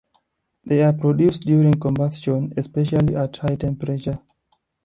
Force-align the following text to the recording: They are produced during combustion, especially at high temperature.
They 0.65 0.81
are 0.81 0.93
produced 0.93 1.43
during 1.43 1.75
combustion, 1.75 2.55
especially 2.57 3.15
at 3.15 3.37
high 3.37 3.55
temperature. 3.55 4.19